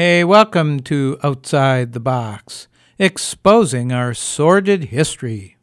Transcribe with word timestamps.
Hey, 0.00 0.22
welcome 0.22 0.78
to 0.82 1.18
Outside 1.24 1.92
the 1.92 1.98
Box, 1.98 2.68
exposing 3.00 3.90
our 3.90 4.14
sordid 4.14 4.84
history. 4.94 5.56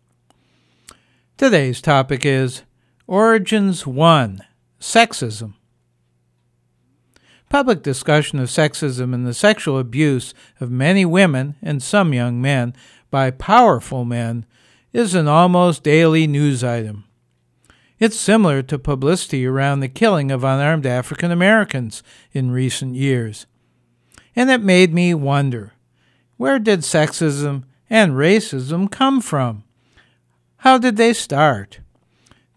Today's 1.37 1.79
topic 1.79 2.25
is 2.25 2.63
Origins 3.07 3.87
1 3.87 4.41
Sexism. 4.77 5.53
Public 7.47 7.81
discussion 7.81 8.37
of 8.39 8.49
sexism 8.49 9.13
and 9.13 9.25
the 9.25 9.33
sexual 9.33 9.79
abuse 9.79 10.33
of 10.59 10.69
many 10.69 11.05
women 11.05 11.55
and 11.61 11.81
some 11.81 12.13
young 12.13 12.41
men 12.41 12.73
by 13.09 13.31
powerful 13.31 14.03
men 14.03 14.45
is 14.91 15.15
an 15.15 15.29
almost 15.29 15.81
daily 15.81 16.27
news 16.27 16.61
item. 16.61 17.05
It's 17.99 18.19
similar 18.19 18.61
to 18.63 18.77
publicity 18.77 19.45
around 19.45 19.79
the 19.79 19.87
killing 19.87 20.29
of 20.29 20.43
unarmed 20.43 20.85
African 20.85 21.31
Americans 21.31 22.03
in 22.33 22.51
recent 22.51 22.95
years 22.95 23.45
and 24.35 24.49
it 24.49 24.61
made 24.61 24.93
me 24.93 25.13
wonder 25.13 25.73
where 26.37 26.59
did 26.59 26.81
sexism 26.81 27.63
and 27.89 28.13
racism 28.13 28.91
come 28.91 29.21
from? 29.21 29.63
How 30.57 30.77
did 30.77 30.97
they 30.97 31.13
start? 31.13 31.79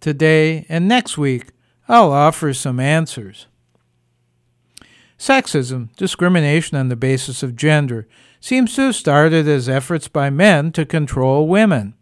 Today 0.01 0.67
and 0.69 0.89
next 0.89 1.17
week, 1.17 1.49
I'll 1.89 2.13
offer 2.13 2.53
some 2.53 2.81
answers. 2.81 3.47
Sexism, 5.19 5.95
discrimination 5.97 6.77
on 6.77 6.89
the 6.89 6.97
basis 6.97 7.43
of 7.43 7.57
gender, 7.57 8.07
seems 8.41 8.75
to 8.75 8.83
have 8.83 8.95
started 8.95 9.49
as 9.49 9.69
efforts 9.69 10.07
by 10.09 10.31
men 10.31 10.71
to 10.73 10.87
control 10.87 11.49
women. 11.49 11.95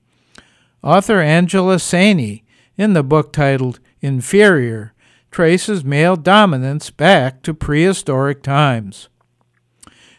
Author 0.82 1.20
Angela 1.20 1.76
Saini, 1.76 2.42
in 2.76 2.92
the 2.92 3.02
book 3.02 3.32
titled 3.32 3.80
Inferior, 4.00 4.92
traces 5.30 5.84
male 5.84 6.16
dominance 6.16 6.90
back 6.90 7.42
to 7.42 7.54
prehistoric 7.54 8.42
times. 8.42 9.08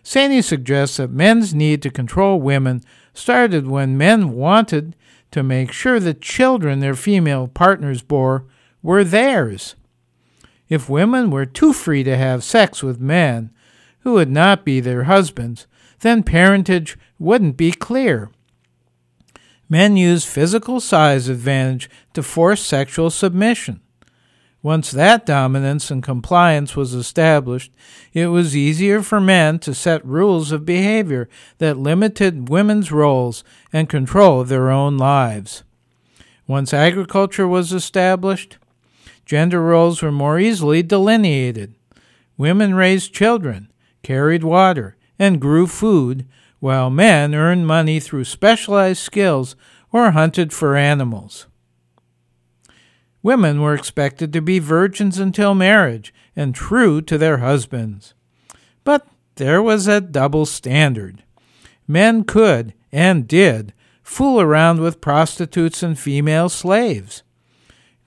Saini 0.07 0.41
suggests 0.41 0.95
that 0.95 1.11
men's 1.11 1.53
need 1.53 1.81
to 1.81 1.89
control 1.89 2.39
women 2.39 2.81
started 3.13 3.67
when 3.67 3.97
men 3.97 4.31
wanted 4.31 4.95
to 5.31 5.43
make 5.43 5.73
sure 5.73 5.99
the 5.99 6.13
children 6.13 6.79
their 6.79 6.95
female 6.95 7.49
partners 7.49 8.01
bore 8.01 8.45
were 8.81 9.03
theirs. 9.03 9.75
If 10.69 10.87
women 10.87 11.29
were 11.29 11.45
too 11.45 11.73
free 11.73 12.05
to 12.05 12.15
have 12.15 12.45
sex 12.45 12.81
with 12.81 13.01
men 13.01 13.51
who 13.99 14.13
would 14.13 14.31
not 14.31 14.63
be 14.63 14.79
their 14.79 15.03
husbands, 15.03 15.67
then 15.99 16.23
parentage 16.23 16.97
wouldn't 17.19 17.57
be 17.57 17.73
clear. 17.73 18.31
Men 19.67 19.97
use 19.97 20.23
physical 20.23 20.79
size 20.79 21.27
advantage 21.27 21.89
to 22.13 22.23
force 22.23 22.63
sexual 22.63 23.09
submission. 23.09 23.81
Once 24.63 24.89
that 24.91 25.25
dominance 25.25 25.91
and 25.91 26.01
compliance 26.01 26.75
was 26.75 26.93
established, 26.93 27.71
it 28.13 28.27
was 28.27 28.55
easier 28.57 29.01
for 29.01 29.21
men 29.21 29.59
to 29.59 29.73
set 29.73 30.03
rules 30.03 30.51
of 30.51 30.65
behavior 30.65 31.29
that 31.59 31.77
limited 31.77 32.49
women's 32.49 32.91
roles 32.91 33.43
and 33.71 33.87
control 33.87 34.41
of 34.41 34.47
their 34.47 34.69
own 34.69 34.97
lives. 34.97 35.63
Once 36.47 36.73
agriculture 36.73 37.47
was 37.47 37.71
established, 37.71 38.57
gender 39.25 39.61
roles 39.61 40.01
were 40.01 40.11
more 40.11 40.39
easily 40.39 40.81
delineated. 40.81 41.75
Women 42.37 42.73
raised 42.73 43.13
children, 43.13 43.71
carried 44.01 44.43
water, 44.43 44.95
and 45.19 45.41
grew 45.41 45.67
food, 45.67 46.25
while 46.59 46.89
men 46.89 47.35
earned 47.35 47.67
money 47.67 47.99
through 47.99 48.23
specialized 48.23 49.01
skills 49.01 49.55
or 49.91 50.11
hunted 50.11 50.51
for 50.51 50.75
animals. 50.75 51.45
Women 53.27 53.61
were 53.61 53.73
expected 53.75 54.31
to 54.31 54.41
be 54.41 54.57
virgins 54.59 55.19
until 55.19 55.53
marriage 55.53 56.13
and 56.33 56.55
true 56.55 57.01
to 57.01 57.17
their 57.17 57.39
husbands. 57.39 58.13
But 58.85 59.05
there 59.35 59.61
was 59.61 59.85
a 59.85 59.99
double 59.99 60.45
standard. 60.45 61.23
Men 61.89 62.23
could, 62.23 62.73
and 62.89 63.27
did, 63.27 63.73
fool 64.01 64.39
around 64.39 64.79
with 64.79 65.01
prostitutes 65.01 65.83
and 65.83 65.99
female 65.99 66.47
slaves. 66.47 67.23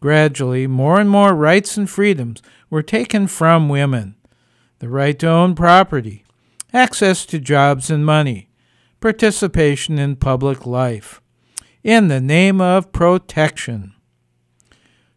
Gradually, 0.01 0.67
more 0.67 0.99
and 0.99 1.11
more 1.11 1.35
rights 1.35 1.77
and 1.77 1.91
freedoms 1.91 2.41
were 2.71 2.83
taken 2.83 3.27
from 3.27 3.69
women 3.69 4.15
the 4.79 4.89
right 4.89 5.19
to 5.19 5.29
own 5.29 5.55
property, 5.55 6.25
access 6.73 7.27
to 7.27 7.39
jobs 7.39 7.91
and 7.91 8.07
money, 8.07 8.49
participation 9.01 9.99
in 9.99 10.17
public 10.17 10.65
life, 10.65 11.21
in 11.85 12.09
the 12.09 12.23
name 12.23 12.59
of 12.63 12.91
protection. 12.91 13.93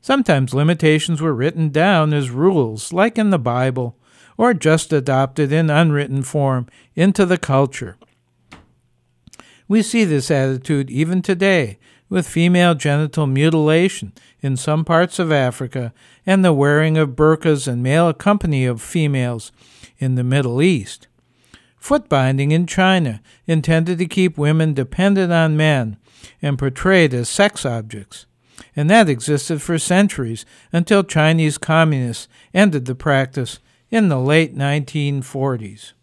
Sometimes 0.03 0.53
limitations 0.53 1.21
were 1.21 1.33
written 1.33 1.69
down 1.69 2.13
as 2.13 2.29
rules, 2.29 2.91
like 2.91 3.17
in 3.17 3.29
the 3.29 3.39
Bible, 3.39 3.97
or 4.35 4.53
just 4.53 4.91
adopted 4.91 5.53
in 5.53 5.69
unwritten 5.69 6.23
form 6.23 6.67
into 6.93 7.25
the 7.25 7.37
culture. 7.37 7.95
We 9.65 9.81
see 9.81 10.03
this 10.03 10.29
attitude 10.29 10.91
even 10.91 11.21
today 11.21 11.79
with 12.09 12.27
female 12.27 12.75
genital 12.75 13.27
mutilation 13.27 14.11
in 14.41 14.57
some 14.57 14.83
parts 14.83 15.19
of 15.19 15.31
Africa 15.31 15.93
and 16.25 16.43
the 16.43 16.51
wearing 16.51 16.97
of 16.97 17.15
burqas 17.15 17.65
and 17.65 17.81
male 17.81 18.11
company 18.11 18.65
of 18.65 18.81
females 18.81 19.53
in 19.99 20.15
the 20.15 20.23
Middle 20.25 20.61
East. 20.61 21.07
Foot 21.77 22.09
binding 22.09 22.51
in 22.51 22.67
China, 22.67 23.21
intended 23.47 23.99
to 23.99 24.05
keep 24.05 24.37
women 24.37 24.73
dependent 24.73 25.31
on 25.31 25.55
men 25.55 25.95
and 26.41 26.59
portrayed 26.59 27.13
as 27.13 27.29
sex 27.29 27.65
objects 27.65 28.25
and 28.75 28.89
that 28.89 29.09
existed 29.09 29.61
for 29.61 29.77
centuries 29.77 30.45
until 30.71 31.03
Chinese 31.03 31.57
communists 31.57 32.27
ended 32.53 32.85
the 32.85 32.95
practice 32.95 33.59
in 33.89 34.09
the 34.09 34.19
late 34.19 34.55
1940s. 34.55 35.93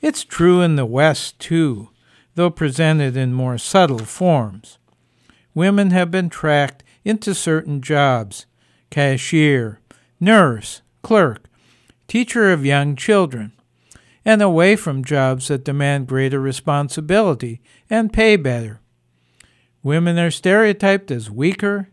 It's 0.00 0.24
true 0.24 0.60
in 0.60 0.76
the 0.76 0.84
West, 0.84 1.38
too, 1.38 1.88
though 2.34 2.50
presented 2.50 3.16
in 3.16 3.32
more 3.32 3.56
subtle 3.56 4.04
forms. 4.04 4.78
Women 5.54 5.90
have 5.90 6.10
been 6.10 6.28
tracked 6.28 6.84
into 7.04 7.34
certain 7.34 7.80
jobs 7.80 8.46
cashier, 8.90 9.80
nurse, 10.20 10.82
clerk, 11.02 11.46
teacher 12.06 12.52
of 12.52 12.66
young 12.66 12.96
children, 12.96 13.52
and 14.24 14.42
away 14.42 14.76
from 14.76 15.04
jobs 15.04 15.48
that 15.48 15.64
demand 15.64 16.06
greater 16.06 16.40
responsibility 16.40 17.60
and 17.88 18.12
pay 18.12 18.36
better. 18.36 18.80
Women 19.84 20.18
are 20.18 20.30
stereotyped 20.30 21.10
as 21.10 21.30
weaker, 21.30 21.90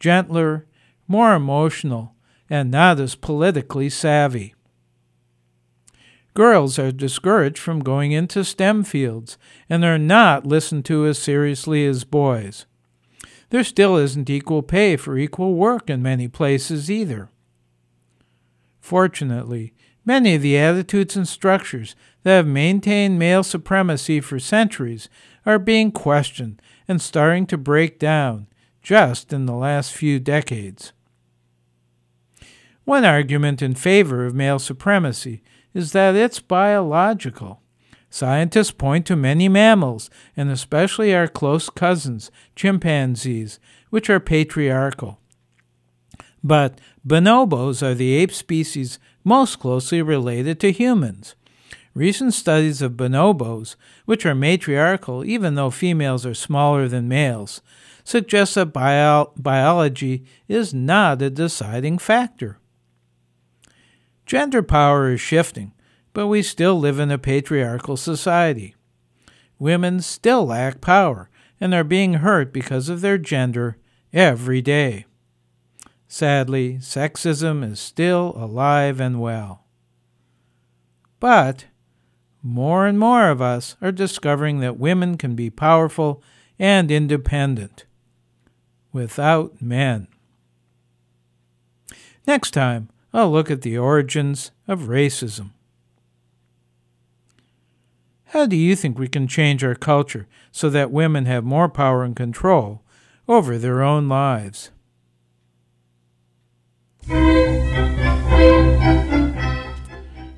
gentler, 0.00 0.66
more 1.06 1.34
emotional, 1.34 2.16
and 2.50 2.68
not 2.68 2.98
as 2.98 3.14
politically 3.14 3.88
savvy. 3.88 4.56
Girls 6.34 6.80
are 6.80 6.90
discouraged 6.90 7.58
from 7.58 7.78
going 7.84 8.10
into 8.10 8.42
STEM 8.42 8.82
fields 8.82 9.38
and 9.70 9.84
are 9.84 9.98
not 9.98 10.46
listened 10.46 10.84
to 10.86 11.06
as 11.06 11.16
seriously 11.16 11.86
as 11.86 12.02
boys. 12.02 12.66
There 13.50 13.62
still 13.62 13.96
isn't 13.96 14.28
equal 14.28 14.62
pay 14.62 14.96
for 14.96 15.16
equal 15.16 15.54
work 15.54 15.88
in 15.88 16.02
many 16.02 16.26
places 16.26 16.90
either. 16.90 17.30
Fortunately, 18.80 19.74
many 20.08 20.34
of 20.34 20.40
the 20.40 20.56
attitudes 20.56 21.16
and 21.16 21.28
structures 21.28 21.94
that 22.22 22.36
have 22.36 22.46
maintained 22.46 23.18
male 23.18 23.42
supremacy 23.42 24.22
for 24.22 24.40
centuries 24.40 25.10
are 25.44 25.58
being 25.58 25.92
questioned 25.92 26.62
and 26.88 27.02
starting 27.02 27.46
to 27.46 27.58
break 27.58 27.98
down 27.98 28.46
just 28.82 29.34
in 29.34 29.44
the 29.44 29.54
last 29.54 29.92
few 29.92 30.18
decades. 30.18 30.94
One 32.84 33.04
argument 33.04 33.60
in 33.60 33.74
favor 33.74 34.24
of 34.24 34.34
male 34.34 34.58
supremacy 34.58 35.42
is 35.74 35.92
that 35.92 36.16
it's 36.16 36.40
biological. 36.40 37.60
Scientists 38.08 38.70
point 38.70 39.04
to 39.04 39.14
many 39.14 39.46
mammals, 39.46 40.08
and 40.34 40.50
especially 40.50 41.14
our 41.14 41.28
close 41.28 41.68
cousins, 41.68 42.30
chimpanzees, 42.56 43.60
which 43.90 44.08
are 44.08 44.18
patriarchal. 44.18 45.20
But 46.42 46.80
bonobos 47.06 47.82
are 47.82 47.94
the 47.94 48.14
ape 48.14 48.32
species 48.32 48.98
most 49.28 49.58
closely 49.58 50.00
related 50.00 50.58
to 50.58 50.72
humans. 50.72 51.34
Recent 51.94 52.32
studies 52.32 52.80
of 52.80 52.92
bonobos, 52.92 53.76
which 54.06 54.24
are 54.24 54.34
matriarchal 54.34 55.22
even 55.22 55.54
though 55.54 55.70
females 55.70 56.24
are 56.24 56.32
smaller 56.32 56.88
than 56.88 57.08
males, 57.08 57.60
suggest 58.04 58.54
that 58.54 58.72
bio- 58.72 59.32
biology 59.36 60.24
is 60.48 60.72
not 60.72 61.20
a 61.20 61.28
deciding 61.28 61.98
factor. 61.98 62.58
Gender 64.24 64.62
power 64.62 65.12
is 65.12 65.20
shifting, 65.20 65.74
but 66.14 66.28
we 66.28 66.42
still 66.42 66.78
live 66.78 66.98
in 66.98 67.10
a 67.10 67.18
patriarchal 67.18 67.98
society. 67.98 68.74
Women 69.58 70.00
still 70.00 70.46
lack 70.46 70.80
power 70.80 71.28
and 71.60 71.74
are 71.74 71.84
being 71.84 72.14
hurt 72.14 72.50
because 72.52 72.88
of 72.88 73.02
their 73.02 73.18
gender 73.18 73.76
every 74.10 74.62
day. 74.62 75.04
Sadly, 76.08 76.78
sexism 76.78 77.62
is 77.62 77.78
still 77.78 78.32
alive 78.34 78.98
and 78.98 79.20
well. 79.20 79.64
But 81.20 81.66
more 82.42 82.86
and 82.86 82.98
more 82.98 83.28
of 83.28 83.42
us 83.42 83.76
are 83.82 83.92
discovering 83.92 84.60
that 84.60 84.78
women 84.78 85.18
can 85.18 85.34
be 85.34 85.50
powerful 85.50 86.22
and 86.58 86.90
independent 86.90 87.84
without 88.90 89.60
men. 89.60 90.08
Next 92.26 92.52
time, 92.52 92.88
I'll 93.12 93.30
look 93.30 93.50
at 93.50 93.60
the 93.62 93.76
origins 93.76 94.50
of 94.66 94.82
racism. 94.82 95.50
How 98.32 98.46
do 98.46 98.56
you 98.56 98.76
think 98.76 98.98
we 98.98 99.08
can 99.08 99.28
change 99.28 99.62
our 99.62 99.74
culture 99.74 100.26
so 100.52 100.70
that 100.70 100.90
women 100.90 101.26
have 101.26 101.44
more 101.44 101.68
power 101.68 102.02
and 102.02 102.16
control 102.16 102.82
over 103.26 103.58
their 103.58 103.82
own 103.82 104.08
lives? 104.08 104.70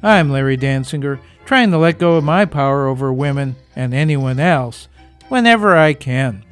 I'm 0.02 0.31
Larry 0.31 0.56
Dansinger, 0.56 1.19
trying 1.44 1.70
to 1.72 1.78
let 1.78 1.99
go 1.99 2.17
of 2.17 2.25
my 2.25 2.44
power 2.44 2.87
over 2.87 3.12
women 3.12 3.56
and 3.75 3.93
anyone 3.93 4.38
else 4.40 4.88
whenever 5.28 5.76
I 5.76 5.94
can. 5.94 6.44